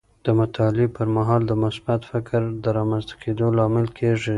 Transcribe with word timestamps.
د 0.25 0.27
مطالعې 0.39 0.87
پر 0.95 1.07
مهال 1.15 1.41
د 1.47 1.51
مثبت 1.63 2.01
فکر 2.11 2.41
د 2.63 2.65
رامنځته 2.77 3.13
کیدو 3.23 3.45
لامل 3.57 3.87
کیږي. 3.97 4.29